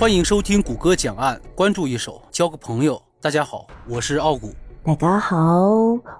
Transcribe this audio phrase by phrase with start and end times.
[0.00, 2.98] 欢迎收听谷歌讲案，关注一手，交个朋友。
[3.20, 4.50] 大家好，我是傲骨。
[4.82, 5.36] 大家好，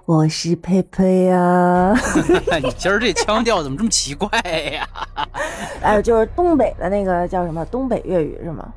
[0.05, 1.91] 我是佩佩呀。
[2.61, 4.29] 你今儿这腔调怎么这么奇怪
[4.71, 4.87] 呀？
[5.81, 8.71] 哎，就是东北的那个叫什么东北粤语是吗？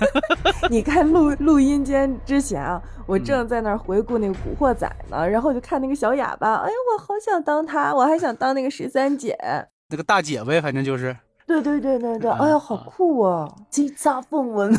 [0.70, 9.36] 你看录录音间之前啊，我正在那儿回顾那个《古惑仔》呢，然后我就看那个小哑巴，哎呀，我好想当他，我还想当那个十三姐，
[9.90, 11.14] 那个大姐呗，反正就是。
[11.50, 13.52] 对对对对对，哎呀，好酷啊！
[13.72, 14.78] 叱咤风云。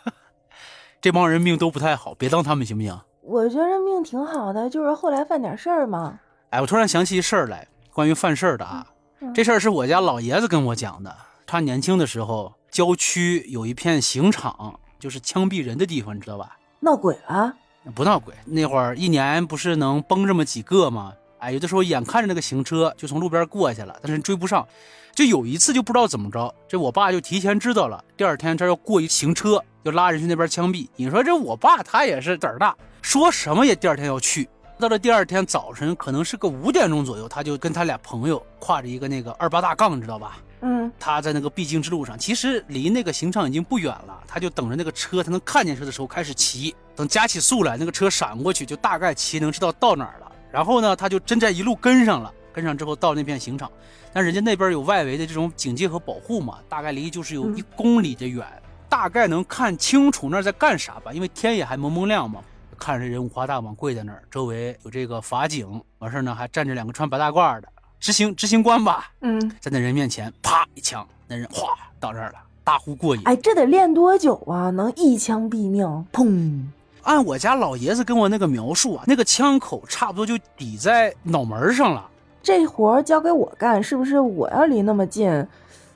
[1.00, 3.00] 这帮人命都不太好，别当他们行不行？
[3.22, 6.20] 我觉得命挺好的，就是后来犯点事儿嘛。
[6.50, 8.86] 哎，我突然想起一事儿来，关于犯事儿的啊。
[9.34, 11.16] 这事儿是我家老爷子跟我讲的。
[11.46, 16.58] 他年轻的时候，郊区有一片刑场，就是枪毙人的地方，你知道吧？
[16.80, 17.54] 闹鬼了？
[17.94, 21.14] 不闹鬼，那会儿一年不是能崩这么几个吗？
[21.40, 24.66] 哎，有的时候眼看着那个行车就从路边过去了，但是追不上。
[25.12, 30.86] 就有一次就不知道怎么着，这我爸就提前知道了，第二天这要过一行车，就拉人去那边枪毙。
[30.96, 32.74] 你说这我爸他也是胆儿大。
[33.02, 40.38] 说什么也第二天要去，到了第二天早晨，可能是个五点钟左右，他就跟他俩朋友挎着一个那个二八大杠，你知道吧？
[40.62, 50.29] 嗯，他在那个必经之路上，其实离那个刑场已经不远了，他就等着那个车，他能看见车的时候开始骑，等加起速来，那个车闪过去，就大概骑能知道到哪儿了。
[50.52, 53.70] 然后呢，他就真在一路跟上了，跟上之后到那片刑场，
[54.12, 58.46] 但人家那边有外围的这种警戒和保护嘛，大概离就是有一公里的远，
[58.88, 62.40] 大概能看清楚那在干啥吧，因为天也还蒙蒙亮嘛。
[62.78, 67.68] 看着人五花大绑跪在那儿，周围有这个法警，完事儿呢还站着两个穿白大褂的
[68.00, 69.12] 执行执行官吧。
[69.20, 71.68] 嗯，在那人面前啪一枪，那人哗
[72.00, 73.20] 到这儿了，大呼过瘾。
[73.26, 74.70] 哎，这得练多久啊？
[74.70, 75.86] 能一枪毙命？
[76.10, 76.62] 砰！
[77.02, 82.08] 按我家老爷子跟我那个描述啊，那个枪口差不多就抵在脑门上了。
[82.42, 85.46] 这活儿交给我干，是不是我要离那么近，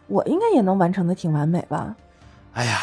[0.06, 1.94] 我应该也能完成的挺完美吧？
[2.52, 2.80] 哎呀，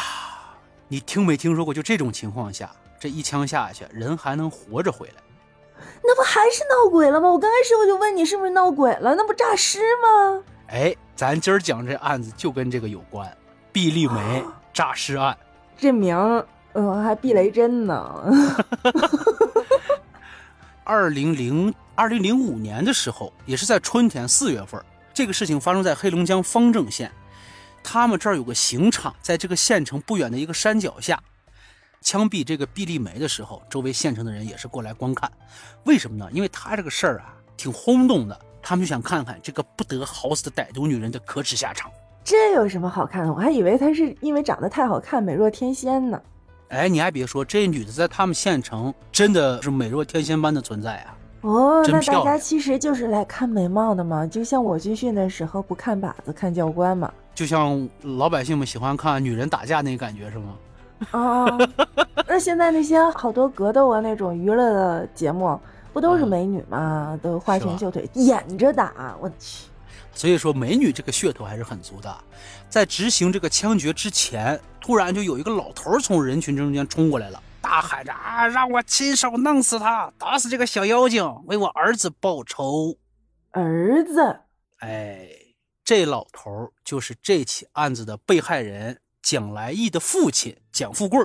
[0.88, 1.72] 你听没听说过？
[1.72, 2.70] 就这种情况下。
[3.00, 5.14] 这一枪下去，人还能活着回来？
[6.04, 7.28] 那不还是闹鬼了吗？
[7.28, 10.40] 我刚开始我就问你是不是闹鬼了，那不诈尸吗？
[10.68, 13.28] 哎，咱今儿讲这案子就跟这个有关，
[13.72, 15.36] 毕丽梅诈尸案。
[15.76, 18.24] 这名儿，呃，还避雷针呢。
[20.84, 24.82] 二零零二零零五年的时候，也是在春天四月份，
[25.14, 27.10] 这个事情发生在黑龙江方正县，
[27.84, 31.20] 他们这儿有个刑场，在这个县城不远的一个山脚下。
[32.00, 35.30] 枪毙这个毕丽梅的时候，周围县城的人也是过来观看。
[35.84, 36.28] 为什么呢？
[36.32, 41.88] 因为他这个事儿啊，挺轰动的，他们就想看看这个不得好死的歹毒女人的可耻下场。
[42.24, 43.32] 这有什么好看的？
[43.32, 46.20] 我还以为她是因为长得太好看，美若天仙呢。
[46.72, 51.14] 哎，你还别说，这女的在他们县城真的是美若天仙般的存在啊！
[51.42, 60.56] 哦，那大家其实就是来看美貌的嘛，就像我军训的时候不看靶子看教官嘛，就像老百姓们喜欢看女人打架那感觉是吗？
[61.10, 61.46] 啊，
[62.26, 65.60] 那现在那些好多格斗啊那种娱乐的节目，
[65.92, 67.18] 不都是美女吗？
[67.22, 69.66] 都花拳绣腿，演着打，我去。
[70.14, 72.24] 所以说，美女这个噱头还是很足的。
[72.68, 82.96] 在执行这个枪决之前，突然就有一个老头从人群中间冲过来了，大喊着：“啊，让我亲手弄死他，打死这个小妖精，为我儿子报仇。”
[83.52, 84.40] 儿子，
[84.78, 85.28] 哎，
[85.84, 88.98] 这老头就是这起案子的被害人。
[89.22, 91.24] 蒋来义的父亲蒋富贵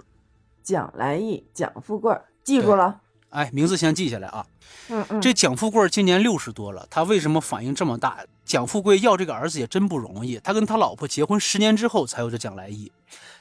[0.61, 3.01] 蒋来义、蒋富贵记住了。
[3.37, 4.43] 哎，名字先记下来啊。
[4.89, 5.21] 嗯嗯。
[5.21, 8.17] 这蒋富贵今年六十多了，他为什么反应这么大？
[8.43, 10.39] 蒋富贵要这个儿子也真不容易。
[10.43, 12.91] 他跟他老婆结婚十年之后才有这蒋来义。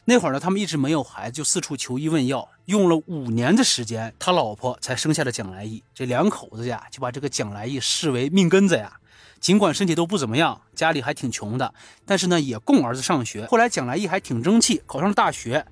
[0.04, 5.82] 那会儿呢，他们一直没有孩子，就四处求医问药，用了五年的时间，他老婆才生下了蒋来义。
[5.94, 9.00] 这两口子呀，就把这个蒋来义视为命根子呀。
[9.40, 11.72] 尽管身体都不怎么样，家里还挺穷的，
[12.04, 13.46] 但是呢，也供儿子上学。
[13.46, 15.64] 后来蒋来义还挺争气，考上了大学。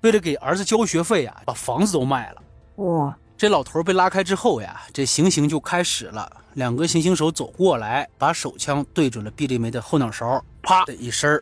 [0.00, 2.42] 为了给儿子交学费呀，把房子都卖了。
[2.76, 3.16] 哇！
[3.40, 6.30] 这老头被拉开之后呀，这行刑就开始了。
[6.56, 11.40] 两个行刑手走过来，把手枪对准了毕丽梅的后脑勺，啪的一声，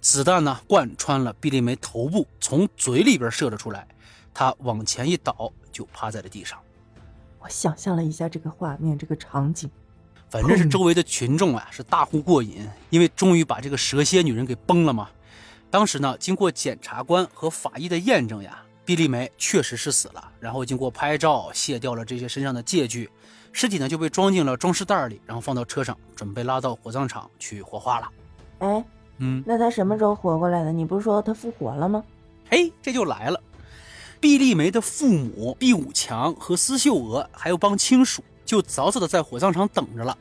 [0.00, 3.86] 子弹呢贯穿了毕丽梅头部，从嘴里边射了出来。
[4.34, 6.58] 她往前一倒，就趴在了地上。
[7.38, 9.70] 我想象了一下这个画面，这个场景。
[10.28, 15.08] 反正是周围的群众啊，是大呼过瘾，因为终于把这个蛇蝎女人给崩了嘛。
[15.70, 20.32] 当时呢，经过检察官和法医的验证呀，毕丽梅确实是死了。
[20.38, 23.10] 然后经过拍照卸掉了这些身上的借据，
[23.52, 28.08] 尸体呢就被装进了装尸袋里，然后放到车上，准备拉到火葬场去火化了。
[28.60, 28.84] 哎，
[29.18, 30.72] 嗯，那他什么时候活过来的？
[30.72, 32.02] 你不是说他复活了吗？
[32.48, 33.40] 嘿，这就来了。
[34.20, 38.22] 毕丽梅的父母毕武强和司秀娥还有帮亲属。
[38.46, 40.16] 就早早的在火葬场等着了，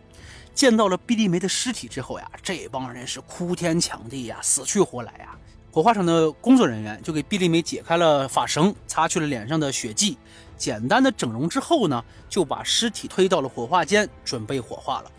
[0.55, 5.37] 见到了毕丽梅的尸体之后呀，这帮人是哭天抢地呀，死去活来呀，
[5.75, 10.17] 火化场的工作人员就给毕丽梅解开了发绳，擦去了脸上的血迹，
[10.55, 15.11] 简单的整容之后呢，就把尸体推到了火化间，准备火化了。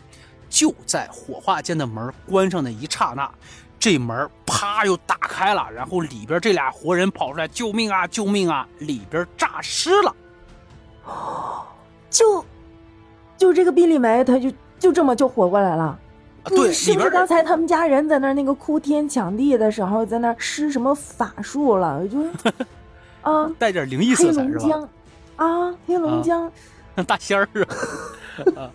[0.49, 3.31] 就在火化间的门关上的一刹那，
[3.79, 8.07] 这门啪又打开了，然后里边这俩活人跑出来：“救命啊！
[8.07, 10.17] 救命啊！”里边诈尸了。
[12.09, 12.43] 就
[13.37, 16.01] 就这个毕丽梅，她就就这么就活过来了。
[16.49, 22.07] 对，是不是刚才他们家人在那儿那个哭天抢地的时候，在那儿施什么法术了？
[22.09, 22.19] 就
[23.23, 24.89] 啊，带点灵异色彩是吧？
[25.37, 26.51] 啊，黑龙江
[27.07, 27.49] 大仙儿
[28.57, 28.71] 啊！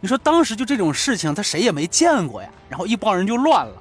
[0.00, 2.48] 你说当时就这种事情，他谁也没见过呀。
[2.68, 3.74] 然后一帮人就乱了。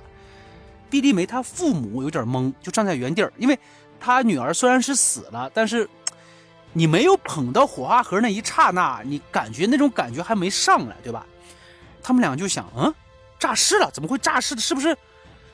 [0.89, 3.57] 毕丽梅她父母有点懵，就站在原地儿，因为
[3.99, 5.87] 她女儿虽然是死了，但是
[6.73, 11.25] 你没有捧到火花盒那一刹那，你感觉那种感觉还没上来，对吧？
[12.01, 12.93] 他们俩就想，嗯。
[13.39, 13.89] 诈尸了？
[13.91, 14.61] 怎么会诈尸的？
[14.61, 14.95] 是不是？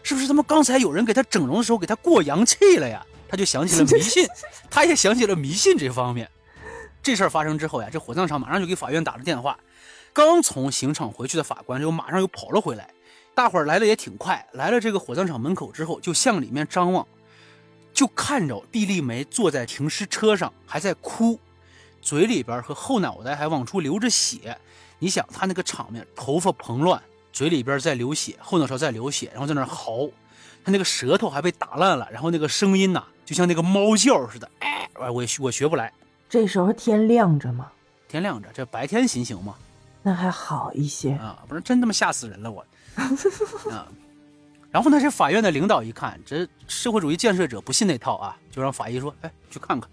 [0.03, 3.05] 是不是他们刚才有人给他整容的时候给他过阳气了呀？
[3.27, 4.27] 他就想起了迷信，
[4.69, 6.29] 他也想起了迷信这方面。
[7.01, 9.57] 这事儿发生之后呀，这火葬场马上就给法院打了电话。
[10.13, 12.89] 刚从刑场回去的法官就马上又跑了回来。
[13.33, 17.05] 大伙儿来的也挺快，来了这个火葬场门口之后，就向里面张望，
[17.93, 21.39] 就看着毕丽梅坐在停尸车上，还在哭，
[22.01, 24.57] 嘴里边和后脑袋还往出流着血。
[24.99, 27.01] 你想他那个场面，头发蓬乱。
[27.35, 30.09] 嘴里边在流血，后脑勺在流血，然后在那嚎，
[30.63, 35.91] 他那个舌头还被打烂了，然后那个声音呐，就像那个猫叫似的，哎，我我学不来。
[36.29, 37.69] 这时候天亮着吗？
[38.07, 39.53] 天亮着，这白天行刑吗，
[40.01, 42.65] 那还好一些啊，不是真他妈吓死人了我。
[43.69, 43.85] 啊，
[44.71, 49.89] 然后呢，这法院的领导一看，这社会主义建设者不信那套啊，就让法医说，哎，去看看。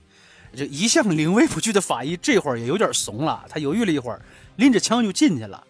[0.55, 4.23] 这一向临危不惧的法医这会儿也有点怂了，他犹豫了一会儿，
[4.55, 5.67] 拎着枪就进去了。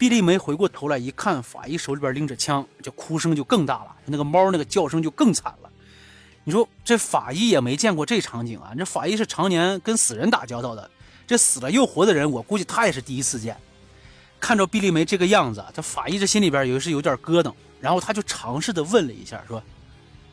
[0.00, 5.70] 毕丽梅回过头来一看，法医手里边拎着枪，这哭声就更大了，那个猫那个叫声就更惨了。
[6.42, 8.72] 你说这法医也没见过这场景啊？
[8.78, 10.90] 这法医是常年跟死人打交道的，
[11.26, 13.54] 这死了又活的人，我估计他也是第一次见。
[14.40, 19.62] 看着毕丽梅这个样子，这法医这心里边也是有点咯噔，然后他就尝试的问了一下，说：“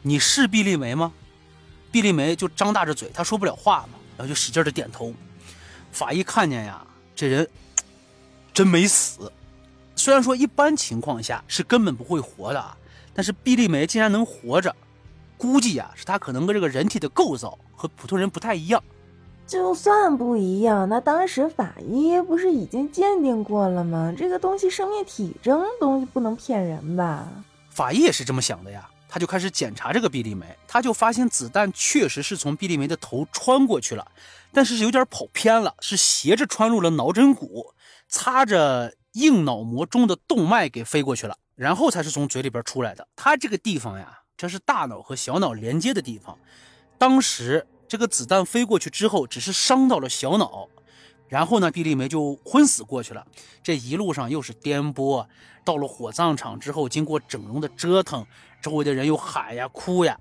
[0.01, 1.11] 你是毕丽梅吗？”
[1.91, 5.13] 毕丽梅就张大着嘴，她说不了话嘛，然后就使劲的点头。
[5.91, 7.45] 法医看见呀，这人
[8.53, 9.29] 真没死。
[9.97, 12.77] 虽然说一般情况下是根本不会活的啊，
[13.13, 14.73] 但是毕丽梅竟然能活着，
[15.37, 18.81] 估计啊是她可能跟这个人体的构造和普通人不太一样。
[19.47, 24.13] 就算不一样，那当时法医不是已经鉴定过了吗？
[24.15, 27.27] 这个东西生命体征东西不能骗人吧？
[27.71, 34.05] 法医也是这么想的呀，他就开始检查这个毕丽梅，他就发现子弹确实是从毕丽梅的头穿过去了，
[34.53, 37.73] 但是有点跑偏了，是斜着穿入了脑枕骨，
[38.07, 38.93] 擦着。
[39.17, 43.07] 硬脑膜中的动脉给飞过去了，然后才是从嘴里边出来的。
[43.15, 46.37] 它这个地方呀，这是大脑和小脑连接的地方。
[46.99, 50.69] 当时这个子弹飞过去之后，只是伤到了小脑，
[51.27, 53.25] 然后呢，毕丽梅就昏死过去了。
[53.63, 55.25] 这一路上又是颠簸，
[55.65, 58.25] 到了火葬场之后，经过整容的折腾，
[58.61, 60.19] 周围的人又喊呀哭呀，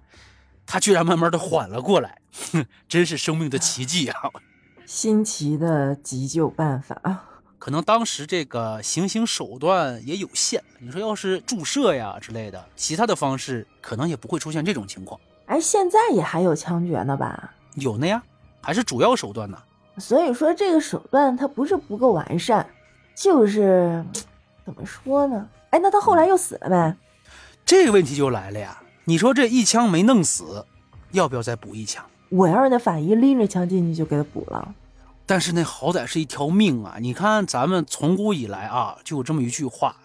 [0.64, 2.19] 她居然慢慢的缓了过来，
[2.52, 4.31] 哼， 真是生命的奇迹啊！
[4.87, 7.35] 新奇的急救办法啊。
[7.58, 15.18] 可能当时这个行刑手段也有限，你说要是注射呀之类的，其他的方式可能也不会出现这种情况。
[15.46, 17.52] 哎，现在也还有枪决呢吧？
[17.75, 18.22] 有呢呀，
[18.60, 19.58] 还是主要手段呢。
[19.98, 22.66] 所以说这个手段它不是不够完善，
[23.14, 24.04] 就是
[24.64, 25.48] 怎么说呢？
[25.70, 26.96] 哎，那他后来又死了呗？
[27.64, 28.82] 这个问题就来了呀。
[29.04, 30.64] 你说这一枪没弄死，
[31.12, 32.04] 要不要再补一枪？
[32.28, 34.75] 我要是那法医拎着枪进去就给他补了。
[35.26, 36.99] 但是那好歹是一条命啊！
[37.00, 39.97] 你看咱们从古以来啊，就有这么一句话：“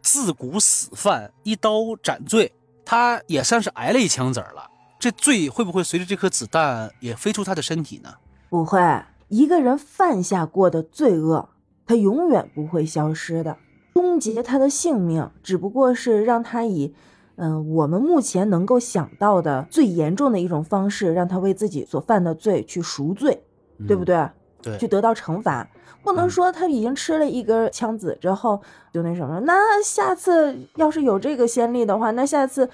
[0.00, 2.52] 自古死犯一刀斩罪。”
[2.86, 4.68] 他也算是挨了一枪子儿了。
[4.98, 8.14] 这罪会不会随着这颗子弹也飞出他的身体呢？
[8.48, 8.80] 不会，
[9.28, 11.48] 一个人犯下过的罪恶，
[11.86, 13.56] 他永远不会消失的。
[13.94, 16.94] 终结他的性命，只不过是让他以，
[17.36, 23.44] 嗯，我们目前能够想到的最严重的一种方式，让他为自己所犯的罪去赎罪，
[23.86, 24.28] 对不对？
[24.62, 25.66] 对，去得到惩罚，
[26.02, 28.60] 不能说他已经吃了一根枪子之后
[28.92, 29.40] 就那什么。
[29.40, 32.68] 那下次要是有这个先例的话，那下次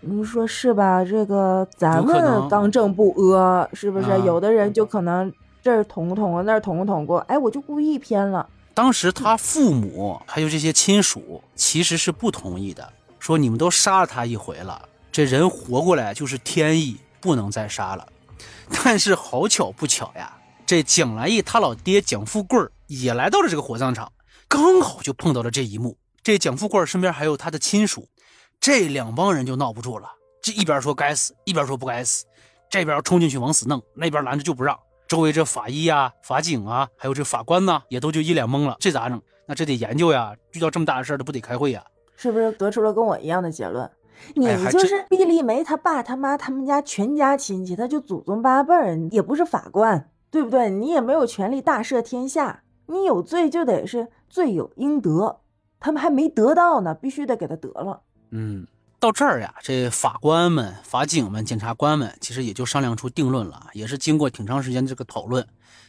[0.00, 1.04] 你说是吧？
[1.04, 4.06] 这个咱们刚正不阿，是不是？
[4.24, 8.48] 有的人就可能这儿捅捅，那儿捅捅过，哎，我就故意偏了。
[8.74, 12.88] 当时他父母还有这些亲属其实是不同意的，
[13.18, 18.06] 说你们都杀了他一回了，这人活过来就是天意，不能再杀了。
[18.84, 20.37] 但是好巧不巧呀。
[20.68, 24.12] 这蒋来义他老爹蒋富贵也来到了这个火葬场，
[24.46, 25.96] 刚好就碰到了这一幕。
[26.22, 28.06] 这蒋富贵身边还有他的亲属，
[28.60, 30.10] 这两帮人就闹不住了。
[30.42, 32.26] 这一边说该死，一边说不该死，
[32.68, 34.78] 这边冲进去往死弄，那边拦着就不让。
[35.08, 39.18] 周围这法医啊、法警啊，还有这法官呢，也都就一脸懵了，这咋整？
[39.46, 41.82] 那这得研究呀，遇到这么大的事儿，这不得开会呀？
[42.14, 43.90] 是不是得出了跟我一样的结论？
[44.34, 50.70] 你就是毕丽梅他爸他妈他们家全家亲戚，他就祖宗八辈儿，也不是法官，对不对？
[50.70, 55.40] 你也没有权利大赦天下，你有罪就得是罪有应得，
[55.80, 58.02] 他们还没得到呢，必须得给他得了。
[58.30, 58.66] 嗯，
[59.00, 65.46] 到这儿呀，这法官们、法警们、检察官们，其实也就商量出定论了，也是经过挺长时间这个讨论，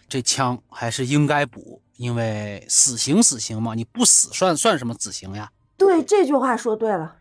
[0.08, 5.52] 这枪还是应该补，因为死刑死刑嘛，你不死算算什么死刑呀？
[5.76, 7.16] 对，这句话说对了。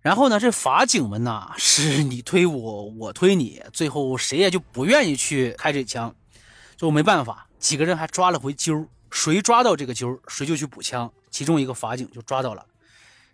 [0.00, 6.14] 然后呢，这法警们呢， 是你推我，我推你，最后谁也就不愿意去开这枪，
[6.84, 11.10] 最后没办法，几个人还抓了回阄，谁抓到这个阄，谁就去补枪。
[11.30, 12.66] 其中一个法警就抓到了，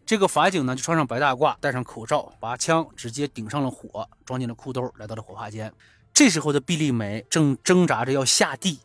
[0.07, 5.75] 这个法警呢就穿上白大褂，戴上口罩，把枪直接顶上了火，装进了裤兜，来到了火化间。
[6.15, 8.79] 这时候的毕丽梅正挣扎着要下地，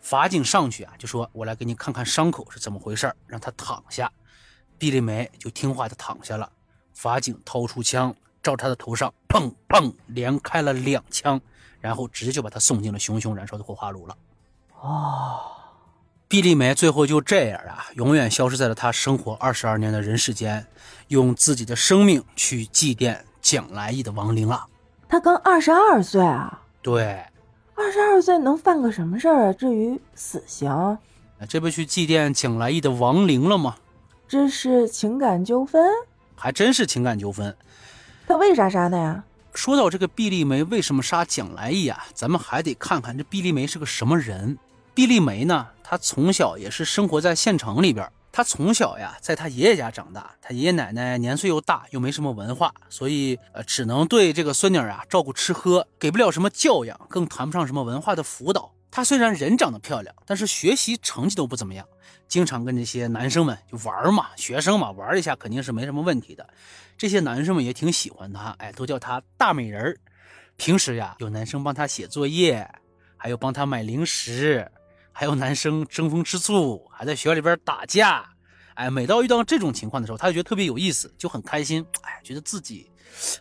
[0.00, 4.10] 法警上去啊就说：“我来给你看看伤口是怎么回事让她躺下。”
[4.78, 6.50] 毕丽梅就听话的躺下了。
[6.94, 11.38] 法警掏出枪，照他的头上砰砰连开了两枪，
[11.80, 14.16] 然后直接就把他送进了熊熊燃烧的火化炉了。
[14.80, 15.40] 哦，
[16.28, 20.66] 毕丽梅最后就这样啊，永远消失在了他生活二十二年的人世间，
[21.08, 24.66] 用自己的生命去祭奠蒋来义的亡灵了。
[25.08, 27.24] 他刚二十二岁啊，对，
[27.74, 29.52] 二十二岁能犯个什么事儿啊？
[29.52, 30.98] 至于死刑，
[31.48, 33.76] 这不去祭奠蒋来义的亡灵了吗？
[34.28, 35.90] 这是情感纠纷？
[36.36, 37.56] 还真是情感纠纷。
[38.26, 39.24] 他为啥杀他呀？
[39.58, 44.56] 说到这个毕丽梅为什么杀蒋来义啊，咱们还得看看这毕丽梅是个什么人。
[44.94, 48.08] 毕丽梅呢，她从小也是生活在县城里边。
[48.30, 58.70] 她从小呀，在她爷爷家长大，她爷爷奶奶年岁又大，又没什么文化，所以呃，只能对这个孙女儿啊照顾吃喝，给不了什么教养，更谈不上什么文化的辅导。
[58.90, 61.86] 她虽然人长得漂亮，但是学习成绩都不怎么样，
[62.26, 66.48] 经常跟这些男生们就玩嘛，学生嘛，玩一下肯定是没什么问题的。
[66.96, 69.96] 这些男生们也挺喜欢她，哎，都叫她大美人儿。
[70.56, 72.68] 平时呀，有男生帮她写作业，
[73.16, 74.68] 还有帮她买零食，
[75.12, 78.28] 还有男生争风吃醋，还在学校里边打架。
[78.74, 82.90] 哎，每到遇到这种情况的时候，她就觉得特别有意思，就很开心，哎，觉得自己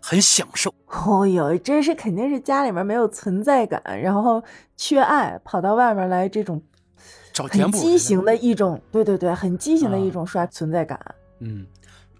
[0.01, 0.73] 很享受。
[0.87, 4.43] 哦哟，这是肯定是家里面没有存在感，然后
[4.75, 6.61] 缺爱，跑到外面来这种
[7.33, 10.99] 找填补畸形的一种，对对对，很畸形的一啊种刷存在感。
[11.39, 11.67] 嗯，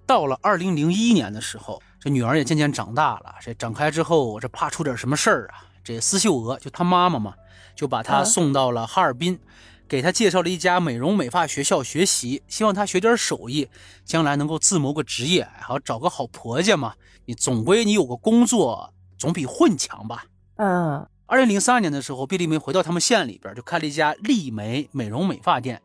[0.05, 3.35] 到了二零零一年的时候，这女儿也渐渐长大了。
[3.41, 7.33] 这长开之后，这怕出点什么事儿啊，这司秀娥就她妈妈嘛，
[7.75, 9.39] 就把她啊送到了哈尔滨，
[9.87, 13.67] 给他介绍了一家美容美发学校学习，希望他学点手艺，
[14.03, 16.93] 将来能够自谋个职业，还要找个好婆家嘛。
[17.25, 20.25] 你总归你有个工作，总比混强吧。
[20.57, 25.81] 嗯，二零零三年的时候，毕丽梅回到他们县里边，就开了一家丽梅美容美发店。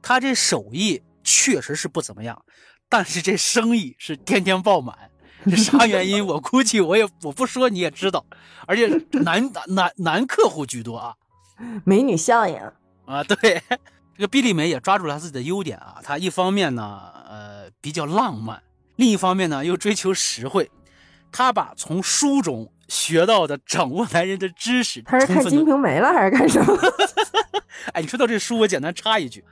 [0.00, 2.42] 她这手艺确实是不怎么样，
[2.88, 4.96] 但是这生意是天天爆满。
[5.44, 6.24] 这啥原因？
[6.24, 8.24] 我估计我也我不说你也知道，
[8.66, 11.14] 而且男男男客户居多啊
[11.84, 12.56] 美女效应。
[13.12, 13.22] 啊！
[13.24, 13.62] 对，
[14.16, 15.98] 这个毕丽梅也抓住了她自己的优点啊。
[16.02, 18.62] 她一方面呢，呃，比较浪漫，
[18.96, 20.70] 另一方面呢又追求实惠。
[21.30, 26.76] 她把从书中学到的掌握男人的知识，他是看《金瓶梅》了还是干什么？
[27.94, 29.44] 哎，你说到这书，我简单插一句，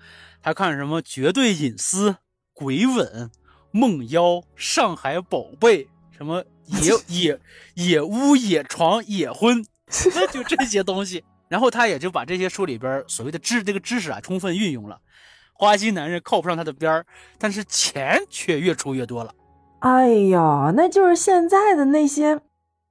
[0.43, 2.11] 她看什么《绝对隐私》
[2.53, 3.07] 《鬼吻》
[3.73, 4.23] 《梦妖》
[4.57, 5.85] 《上海宝贝》
[6.17, 7.41] 什么野 野
[7.75, 9.65] 野屋、野床、野婚，
[10.33, 11.25] 就这些东西。
[11.51, 14.99] 然后他也就把这些书里边所谓的知这个知识啊，充分运用了。
[15.53, 17.05] 花心男人靠不上他的边儿，
[17.39, 19.35] 但是钱却越出越多了。
[19.81, 22.41] 哎呀，那就是现在的那些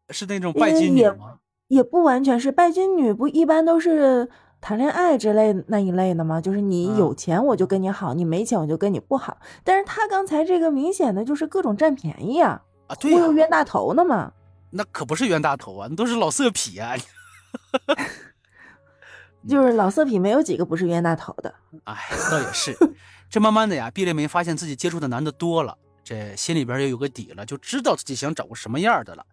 [0.09, 1.39] 是那种拜金女吗？
[1.69, 6.41] 也不完全是拜金女，不一般都是谈恋爱之类那一类的吗？
[6.41, 9.37] 就是你啊有钱我就跟你好，你没钱我就跟你不好。
[9.63, 14.31] 但是他刚才这个明显的就是各种占便宜啊，啊，对呀、忽悠冤大头呢嘛。
[14.71, 16.95] 那可不是冤大头啊，那都是老色痞啊！
[19.47, 21.53] 就是老色痞没有几个不是冤大头的。
[21.85, 21.95] 哎，
[22.29, 22.75] 倒也是。
[23.29, 29.25] 这慢慢的呀，毕丽梅发现自己接触的男的多了，这心里边也有个底了，就知道自己想找个什么样的了。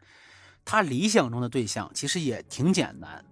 [0.64, 3.24] 她理想中的对象其实也挺简单，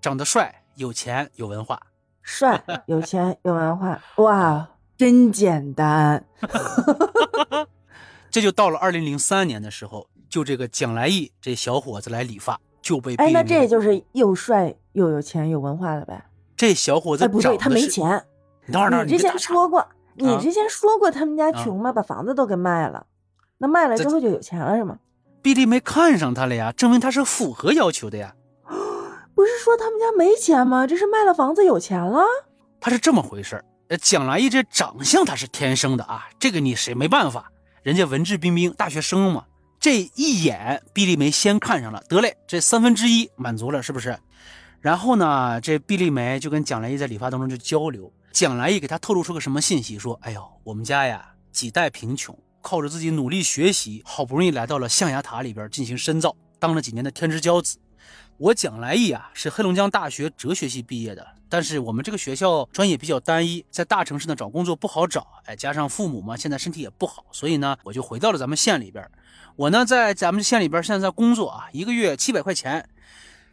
[0.00, 1.80] 长得帅、有钱、有文化。
[2.22, 6.24] 帅、有钱、有文化，哇，真简单。
[8.30, 16.22] 这就到了二零零三年的时候，就这个蒋来义这小伙子来理发，就被哎，那这就是又帅又有钱有文化了呗？
[16.56, 17.70] 这小伙子哎，不对，他。
[17.70, 18.24] 没钱。
[18.66, 21.92] 你等会儿，你之前说过，你啊之前说过他们家啊穷吗？
[21.92, 23.06] 把房子都给卖了，
[23.58, 24.98] 那卖了之后就有钱了是吗？
[25.40, 28.34] 毕丽没看上他了呀，证明他是符合要求的呀。
[29.34, 30.86] 不是说他们家没钱吗？
[30.86, 32.22] 这是卖了房子有钱了？
[32.80, 37.50] 他是这么回事呃，蒋来义这长相他是天生的啊，这个你谁没办法？
[37.82, 39.44] 人家文质彬彬，大学生嘛。
[39.82, 44.16] 这一眼，毕丽梅先看上了，得嘞，这三分之一满足了，是不是？
[44.80, 49.98] 然后呢，这毕丽梅就跟蒋来义在理发当中就交流，蒋来义给她透露出个什么信息？
[49.98, 57.76] 说，哎呦，我们家呀几代贫穷，靠着自己努力学习，好不容易来到了象牙塔里边进行深造，当了几年的天之骄子。
[58.38, 69.08] 我蒋来义啊是黑龙江大学哲学系毕业的，但是我们这个学校专业比较单一，在大城市呢找工作不好找，哎，加上父母嘛现在身体也不好，所以呢我就回到了咱们县里边。
[69.54, 72.88] 我呢，在咱们县里边现在在工作啊，一个月七百块钱。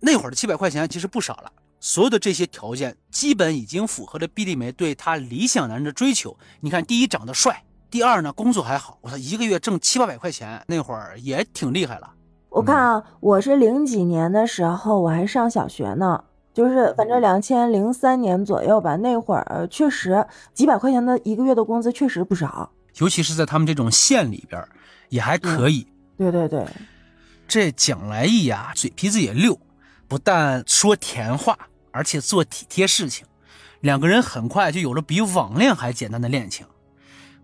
[0.01, 1.51] 那会儿的七百块钱其实不少了。
[1.81, 6.37] 所有的这些条件基本已经符合了毕丽梅对她理想男人的追求。
[6.61, 8.97] 你看，第一长得帅，第二呢工作还好。
[9.01, 12.13] 我操，一个月挣七八百块钱，那会儿也挺厉害了。
[12.49, 18.95] 我看啊，我是零几年的时候我还上小学呢，就是反正两千零三年左右吧。
[18.95, 24.63] 那会儿确实几百块钱的一个月的工资确实不少，尤其是在他们这种县里边。
[25.09, 25.87] 也还可以，
[26.19, 26.63] 对对对，
[27.47, 29.59] 这蒋来义呀，嘴皮子也溜，
[30.07, 31.57] 不但说甜话，
[31.89, 33.25] 而且做体贴事情。
[33.79, 36.63] 两个人很快就有了比网恋还简单的恋情。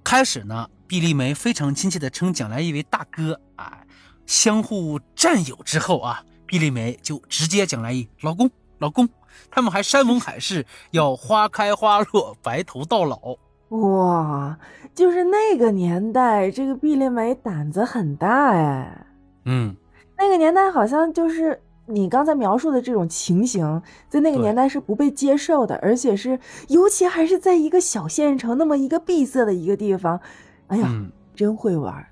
[0.04, 3.80] 开始呢，毕丽梅非常亲切地称蒋来义为大哥啊，
[4.26, 9.08] 相互占有之后啊，毕丽梅就直接讲来一老公老公，
[9.50, 13.38] 他们还山盟海誓要花开花落，白头到老。
[13.70, 14.58] 哇，
[14.94, 19.08] 就是那个年代，这个毕丽梅胆子很大哎。
[19.46, 19.76] 嗯，
[20.18, 30.20] 那个年代好像就是你刚才描述的这种情形，在那个年代是不被接受的，而且是尤其还是在一个小县城那么一个闭塞的一个地方。
[30.68, 30.88] 哎呀，
[31.36, 32.06] 真会玩。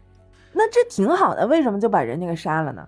[0.54, 2.88] 那这挺好的，为什么就把人家给杀了呢？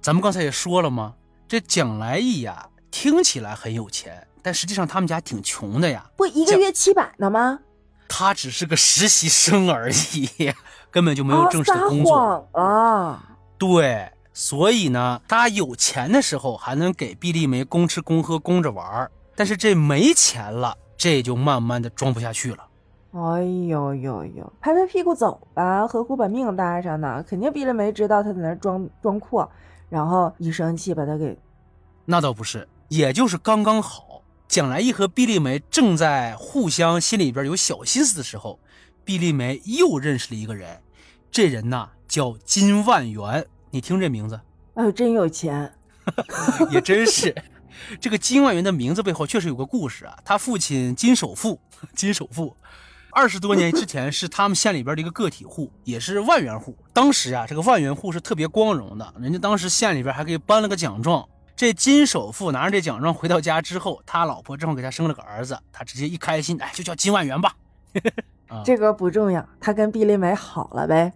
[0.00, 1.14] 咱们刚才也说了吗？
[1.48, 6.04] 这蒋来义呀，听起来很有钱，但实际上他们家挺穷的呀。
[6.16, 7.60] 不一个月七百呢吗？
[8.06, 10.52] 他只是个实习生而已，
[10.90, 13.36] 根本就没有正式的工作啊。
[13.58, 22.67] 对，所以呢，他有钱的时候还能给毕丽梅供吃供喝供着玩但是这没钱了，这就慢慢的装不下去了。
[23.12, 27.24] 哎呦呦呦，拍拍屁股走吧，何苦把命搭上呢？
[27.26, 29.50] 肯定毕丽梅知道他在那装装阔，
[29.88, 31.36] 然后一生气把他给……
[32.04, 34.22] 那倒不是，也就是刚刚好。
[34.46, 38.58] 蒋来义和毕丽梅正在互相心里边有小心思的时候，
[39.04, 40.80] 毕丽梅又认识了一个人，
[41.30, 43.46] 这人呐叫金万元。
[43.70, 44.40] 你听这名字，
[44.74, 45.70] 哎呦，真有钱，
[46.70, 47.34] 也真是。
[48.00, 50.18] 这个金万元的名字背后确实有个故事啊。
[50.24, 51.60] 他父亲金首富，
[51.94, 52.56] 金首富，
[53.10, 56.76] 二十多年之前是他们县里边的一个个体户，也是万元户。
[56.92, 61.26] 当时啊，这个万元户是特别光荣的，人家当时县里边还给颁了个奖状。
[61.56, 67.52] 这金首富拿着这奖状回到家之后，他老婆正好给他生了个儿子，他直接一开心，哎，就叫金万元吧。
[68.64, 71.12] 这个不重要，他跟毕丽梅好了呗。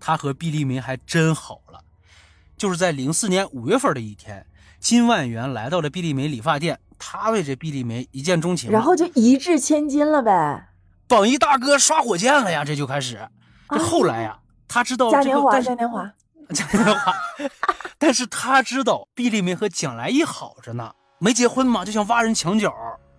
[0.00, 1.80] 他和毕丽梅还真好了，
[2.56, 4.44] 就是在零四年五月份的一天，
[4.80, 10.70] 金万元来到了毕丽梅理发店，他对这毕丽梅一见钟情，然后就一掷千金了呗。
[11.08, 13.18] 榜一大哥刷火箭了呀，这就开始。
[13.70, 16.12] 这后来呀，他知道嘉年华，嘉年华。
[16.54, 17.12] 嘉年华，
[17.98, 22.72] 但是他知道毕丽梅和蒋来义好着呢，没结婚嘛，就想挖人墙角，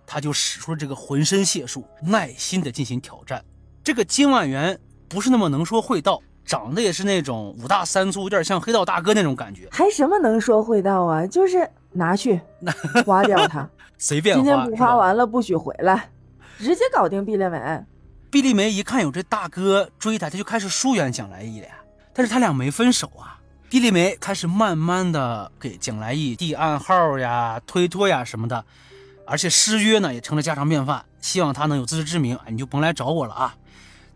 [0.04, 3.44] 他就使出了这个浑身解数，耐心的进行挑战。
[3.84, 4.76] 这个金万元
[5.08, 9.68] 不是那么能说会道，长得也是那种五大三粗，有点像黑道大哥那种感觉。
[9.70, 11.24] 还什么能说会道啊？
[11.24, 12.40] 就是拿去
[13.06, 16.10] 花掉它， 随便花，今天不花完了不许回来，
[16.60, 17.84] 直接搞定毕丽梅。
[18.30, 21.68] 毕丽梅一看有这大哥追她，她就开始疏远蒋来义了。
[22.12, 23.40] 但是他俩没分手啊！
[23.70, 28.64] 毕丽梅开始慢慢的给蒋来义递暗号呀、推脱呀什么的，
[29.26, 31.04] 而且失约呢也成了家常便饭。
[31.20, 33.56] 希望他能有自知之明，你就甭来找我了啊！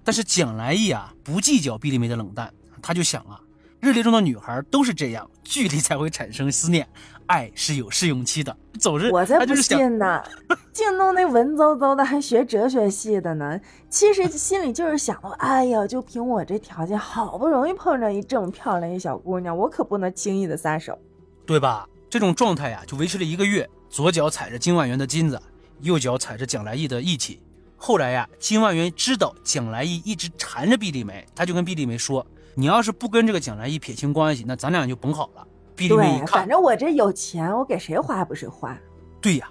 [0.04, 2.52] 但是蒋来义啊不计较毕丽梅的冷淡，
[2.82, 3.40] 他就想啊，
[3.80, 6.86] 热恋中的女孩都是这样，距离才会产生思念。
[7.26, 10.22] 爱是有试用期的，总之我才不信呢，
[10.72, 13.58] 净弄那文绉绉的，还学哲学系的呢。
[13.88, 20.98] 其实心里就是想，哎呀，就凭我这条件，好不容易碰上一这么漂亮一小姑娘，我可不能轻易的撒手，
[21.46, 21.88] 对吧？
[22.10, 25.40] 这种状态呀，就维持了一个月，左脚踩着金万元的金子，
[25.80, 27.40] 右脚踩着蒋来义的义气。
[27.76, 38.76] 后来呀，金万元知道蒋来义一直缠着毕丽梅，他就跟毕丽梅说：“你要是不跟这个蒋来义撇清关系，那咱俩就甭好了。”毕丽梅一看，反正我这有钱，我给谁花不是花。
[39.20, 39.48] 对呀，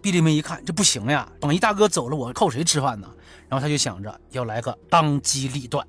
[0.00, 3.08] 毕丽梅一看这不行呀，榜一大哥走了，我靠谁吃饭呢？
[3.48, 5.86] 然后他就想着要来个当机立断，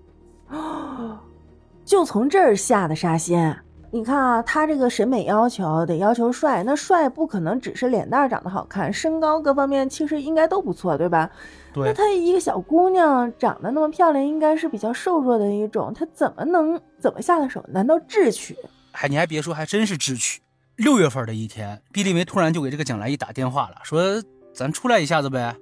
[1.85, 3.55] 就从这儿下的杀心。
[3.91, 11.29] 你看啊，他这个审美要求得要求帅，那帅不可能只是脸蛋长得好看，身高各方面其实应该都不错，对吧？
[11.75, 17.63] 那，她一个小姑娘长得那么漂亮，应该是比较瘦弱的一种，她怎么能怎么下的手？
[17.69, 18.57] 难道智取？
[18.95, 20.41] 还你还别说，还真是智取。
[20.77, 25.55] 六月份的一天，毕丽梅突然就给这个蒋来义打电话了，说咱出来一下子呗。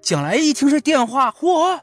[0.00, 1.80] 蒋来义一听这电话，嚯，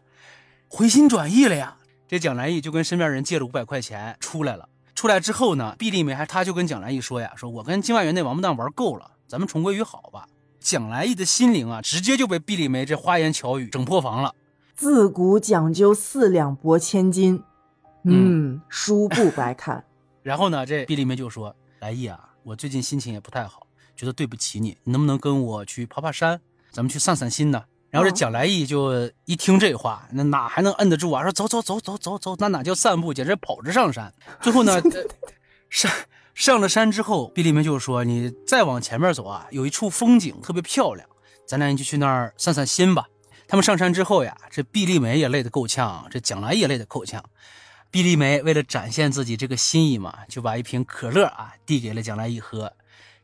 [0.67, 1.77] 回心转意了呀。
[2.07, 4.67] 这蒋来义就跟身边人借了五百块钱出来了。
[4.95, 10.27] 出来之后呢，毕丽梅还他就跟蒋来义说呀，说我跟金万元那王八蛋玩够了，咱们重归于好吧。
[10.59, 14.35] 蒋来义的心灵啊，直接就被毕丽梅这花言巧语整破防了。
[14.75, 17.43] 自古讲究四两拨千斤，
[18.03, 19.83] 嗯，书不白看。
[20.23, 26.39] 然后呢，这毕丽梅就说：“来意啊，我最近心情也不太好，觉得对不起你，你能不能跟我去爬爬山，
[26.71, 31.23] 咱们去散散心呢？”然后这哦蒋来义就一听这话，那哪还能摁得住啊？
[31.23, 34.13] 说走走走走走走，那哪叫散步，简直跑着上山。
[34.41, 35.03] 最后呢， 呃
[35.69, 35.91] 上
[36.33, 41.05] 上了山之后，毕丽梅就说：“你再往前面走啊，有一处风景特别漂亮，
[41.45, 43.07] 咱俩就去那儿散散心吧。”
[43.47, 47.21] 他们上山之后呀，这毕丽梅也累得够呛，这蒋来义也累得够呛。
[47.91, 52.71] 毕丽梅为了展现自己这个心意嘛，就把一瓶可乐啊递给了蒋来义喝。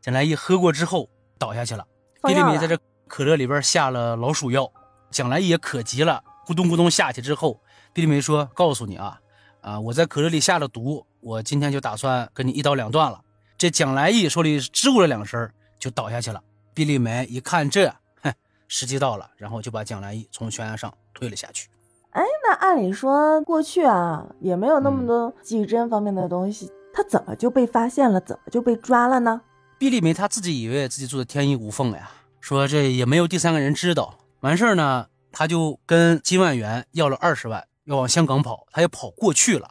[0.02, 1.88] 蒋来义喝过之后倒下去了。
[2.24, 2.78] 毕丽梅在这
[3.08, 4.70] 可乐里边下了老鼠药，
[5.10, 7.62] 蒋来义也可急了，咕咚咕咚下去之后，
[7.94, 9.22] 毕丽梅说：“告诉你啊，
[9.62, 13.22] 啊，我在可乐里下了毒，我今天就打算跟你一刀两断了。”
[13.58, 15.50] 这蒋来义手里支吾了两声，
[15.80, 16.44] 就倒下去了。
[16.74, 17.90] 毕丽梅一看这，
[18.22, 18.34] 哼，
[18.68, 21.70] 时机到了，然后就把蒋来义从悬崖上推了下去。
[22.18, 28.20] 哎，那按理说过去啊，也没有那嗯么多技侦方面的东西，他怎么就被发现了？
[28.20, 29.40] 怎么就被抓了呢？
[29.78, 32.10] 毕丽梅她自己以为自己做的天衣无缝呀，
[32.42, 34.18] 说这也没有第三个人知道。
[34.40, 39.70] 完事儿呢，她就跟金万元要了二十万，要往香港跑，她也跑过去了。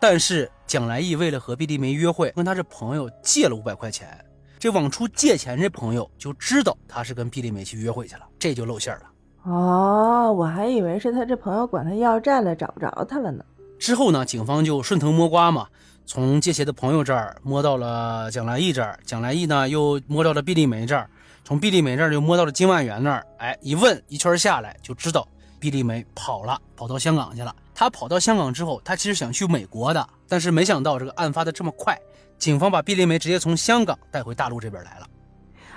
[0.00, 4.18] 但是蒋来义为了和毕丽梅约会，跟他这朋友借了五百块钱。
[4.58, 9.11] 这往出借钱这朋友就知道他是跟毕丽梅去约会去了，这就露馅了。
[9.44, 13.44] 哦，我还以为是他这朋友管他要债了，找不着他了呢。
[13.78, 15.66] 之后呢，警方就顺藤摸瓜嘛，
[16.06, 21.10] 从借钱的朋友这儿摸到了蒋来义这儿，蒋来义呢又摸到了毕丽梅这儿，
[21.42, 23.26] 从毕丽梅这儿又摸到了金万元那儿。
[23.38, 25.26] 哎，一问一圈下来，就知道
[25.58, 27.52] 毕丽梅跑了，跑到香港去了。
[27.74, 31.98] 他跑到香港之后，他其实想去美国的，但是没想到这个案发的这么快，
[32.38, 35.06] 警方把毕丽梅直接从香港带回大陆这边来了。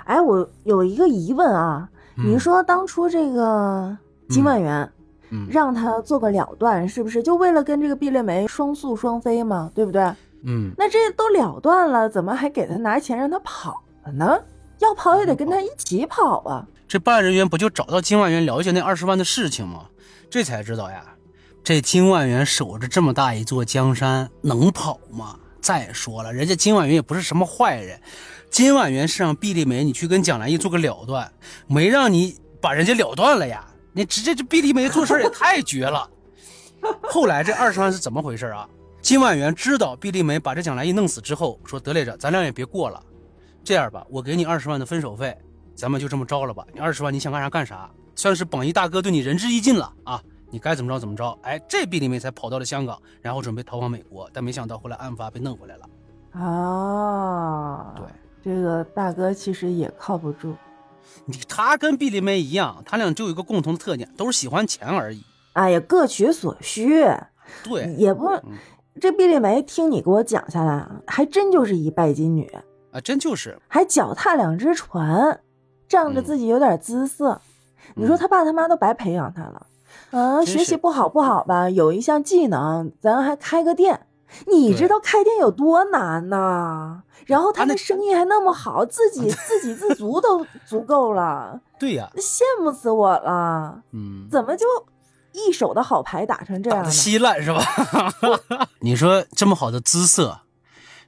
[0.04, 3.96] 哎，我有一个疑问啊，你嗯说当初这个
[4.28, 4.90] 金万元
[5.30, 9.70] 嗯让他做个了断，是不是就为了跟这个毕丽梅双宿双飞嘛？
[9.74, 10.02] 对不对？
[10.44, 14.38] 嗯，那这都了断了，怎么还给他拿钱让他跑了呢？
[14.78, 16.66] 要跑也得跟他一起跑啊！
[16.86, 19.86] 这办案人员不就找到金万元了解那二十万的事情吗？
[20.30, 21.02] 这才知道呀，
[21.64, 25.36] 这金万元守着这么大一座江山，能跑吗？
[25.60, 27.98] 再说了，人家金万元也不是什么坏人，
[28.56, 31.30] 金万元是让毕丽梅你去跟蒋兰义做个了断，
[31.66, 33.62] 没让你把人家了断了呀。
[33.92, 36.08] 你直接这毕丽梅做事也太绝了。
[37.02, 38.66] 后来这二十万是怎么回事啊？
[39.02, 42.98] 金婉元知道毕丽梅把这蒋兰义弄死之后，说得嘞着，咱俩也别过了，
[43.62, 45.36] 这样吧，我给你二十万的分手费，
[45.74, 46.64] 咱们就这么着了吧。
[46.72, 50.18] 你二十万你想干啥干啥，算是榜一大哥对你仁至义尽了啊！
[50.50, 51.38] 你该怎么着怎么着。
[51.42, 55.86] 哎，这毕丽梅才跑到了香港，然后准备逃往美国，但没想到后来案发被弄回来了。
[56.40, 58.06] 啊，对，
[58.46, 60.54] 这个大哥其实也靠不住。
[61.24, 65.20] 你他跟毕丽梅一样，他俩就有一个共同的特点，都是喜欢钱而已。
[65.54, 67.04] 哎呀，各取所需，
[67.64, 68.52] 对，也不嗯，
[69.00, 72.48] 这毕丽梅听你给我讲下来啊，还真就是一拜金女，
[72.92, 75.40] 啊，真就是，还脚踏两只船，
[75.88, 77.40] 仗着嗯自己有点姿色。
[77.96, 79.66] 你说他爸他妈都白培养他了，
[80.12, 84.06] 啊，学习不好不好吧，有一项技能，咱还开个店。
[84.46, 87.02] 你知道开店有多难呐？
[87.26, 93.82] 然后他他那那生意还那么好，自 己自给自足都 足够了，对呀，羡慕死我了。
[93.92, 94.64] 嗯，怎么就
[95.32, 96.90] 一手的好牌打成这样打的？
[96.90, 97.60] 稀烂是吧？
[98.80, 100.40] 你说这么好的姿色，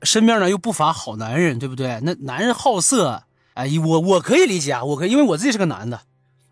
[0.02, 2.00] 身边呢又不乏好男人，对不对？
[2.02, 3.22] 那男人好色，
[3.54, 6.00] 哎，我我可以理解啊，我可以因为我自己是个男的，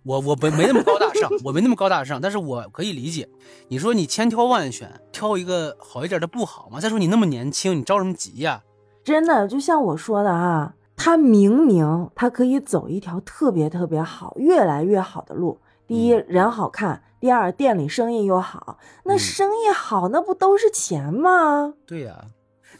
[0.04, 3.28] 我我没没那么高大上，我没那么高大上，但是我可以理解。
[3.68, 6.80] 你说你千挑万选，挑一个好一点的不好吗？
[6.80, 8.62] 再说你那么年轻，你着什么急呀、
[9.06, 15.60] 真的，就像我说的啊，他明明他可以走一条特别特别好、越来越好的路。
[15.86, 18.78] 第一，人好看；第二，店里生意又好。
[19.04, 21.74] 那嗯生意好，那不都是钱吗？
[21.86, 22.24] 对呀、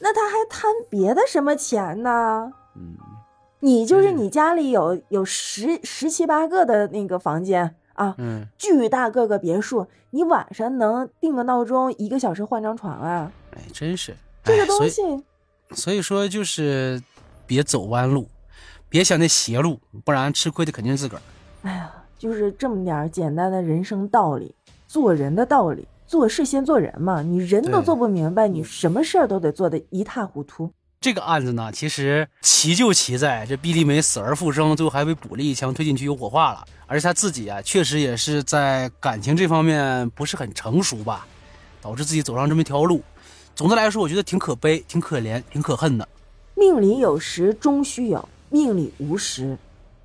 [0.01, 2.53] 那他还贪别的什么钱呢？
[2.75, 2.97] 嗯，
[3.61, 13.31] 你就是嗯你家里有有十十七八个的那个房间啊，嗯，巨大个个别墅，你晚上能定个闹钟，一个小时换张床啊？
[13.53, 14.13] 哎，真是
[14.43, 15.23] 这个东西
[15.75, 17.03] 所以说就是
[17.47, 18.29] 别走弯路，
[18.89, 21.23] 别想那邪路，不然吃亏的肯定是自个儿。
[21.63, 24.55] 哎呀，就是这么点儿简单的人生道理，
[24.87, 27.23] 做人的道理，做事先做人嘛。
[27.23, 30.71] 你人都做不明白，你什么事儿都得做得一塌糊涂。
[31.01, 36.65] 这个案子呢，其实奇就奇在这毕丽梅死而复生，最后还被补了一枪，推进去有火化了。
[36.87, 41.27] 而且她自己啊，确实也是在感情这方面不是很成熟吧，
[41.83, 43.03] 导致自己走上这么一条路。
[43.57, 46.07] 总的来说，我觉得挺可悲、挺可怜、挺可恨的。
[46.55, 49.57] 命里有时终须有，命里无时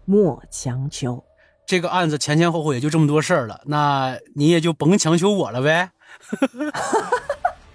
[0.05, 1.21] 莫强求。
[1.65, 5.91] 这个案子前前后后也就这么多事儿了，那你也就甭强求我了呗。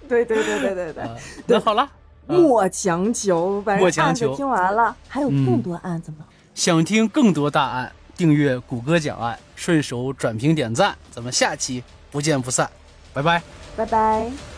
[0.09, 1.87] 对对对对对对，啊那好了，
[2.27, 3.61] 嗯莫强求。
[3.61, 6.25] 反莫正案子强求听完了，还有更嗯多案子吗？
[6.55, 12.67] 想听更多大案，订阅谷歌讲案，顺手转评点赞，咱们下期不见不散，
[13.13, 13.43] 拜拜。
[13.75, 14.56] 拜拜。